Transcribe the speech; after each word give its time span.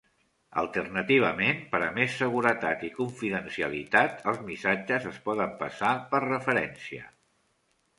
Alternativament, 0.61 1.59
per 1.73 1.81
a 1.89 1.91
més 1.99 2.15
seguretat 2.23 2.87
i 2.89 2.91
confidencialitat, 2.97 4.27
els 4.35 4.43
missatges 4.51 5.09
es 5.15 5.25
poden 5.31 5.57
passar 5.65 5.97
"per 6.13 6.27
referència". 6.31 7.11